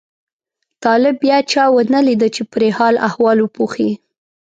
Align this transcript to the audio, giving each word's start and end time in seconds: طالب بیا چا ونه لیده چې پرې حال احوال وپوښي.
طالب 0.83 1.15
بیا 1.23 1.37
چا 1.51 1.63
ونه 1.75 1.99
لیده 2.07 2.27
چې 2.35 2.41
پرې 2.51 2.69
حال 2.77 2.95
احوال 3.07 3.37
وپوښي. 3.41 3.91